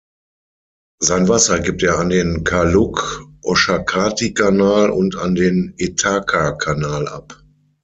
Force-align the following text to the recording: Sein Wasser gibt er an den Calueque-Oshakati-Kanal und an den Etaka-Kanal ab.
Sein 0.99 1.27
Wasser 1.27 1.59
gibt 1.59 1.83
er 1.83 1.99
an 1.99 2.09
den 2.09 2.43
Calueque-Oshakati-Kanal 2.43 4.89
und 4.89 5.15
an 5.15 5.35
den 5.35 5.75
Etaka-Kanal 5.77 7.07
ab. 7.07 7.43